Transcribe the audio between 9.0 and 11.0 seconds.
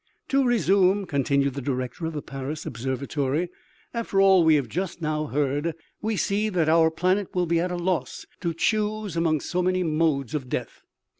among so many modes of death.